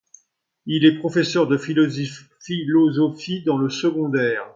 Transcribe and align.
Il 0.65 0.83
est 0.83 0.97
professeur 0.97 1.45
de 1.45 1.57
philosophie 1.59 3.43
dans 3.43 3.57
le 3.59 3.69
secondaire. 3.69 4.43